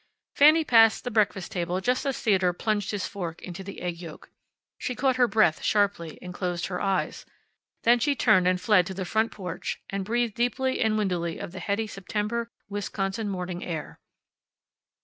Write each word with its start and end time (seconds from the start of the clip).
Fanny 0.35 0.63
passed 0.63 1.03
the 1.03 1.11
breakfast 1.11 1.51
table 1.51 1.79
just 1.79 2.07
as 2.07 2.19
Theodore 2.19 2.53
plunged 2.53 2.89
his 2.89 3.05
fork 3.05 3.39
into 3.43 3.63
the 3.63 3.81
egg 3.81 3.97
yolk. 3.99 4.31
She 4.79 4.95
caught 4.95 5.17
her 5.17 5.27
breath 5.27 5.61
sharply, 5.61 6.17
and 6.23 6.33
closed 6.33 6.65
her 6.65 6.81
eyes. 6.81 7.23
Then 7.83 7.99
she 7.99 8.15
turned 8.15 8.47
and 8.47 8.59
fled 8.59 8.87
to 8.87 8.95
the 8.95 9.05
front 9.05 9.31
porch 9.31 9.79
and 9.91 10.03
breathed 10.03 10.33
deeply 10.33 10.79
and 10.79 10.97
windily 10.97 11.37
of 11.37 11.51
the 11.51 11.59
heady 11.59 11.85
September 11.85 12.49
Wisconsin 12.67 13.29
morning 13.29 13.63
air. 13.63 13.99